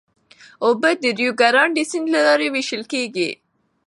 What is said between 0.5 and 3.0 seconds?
اوبه د ریو ګرانډې سیند له لارې وېشل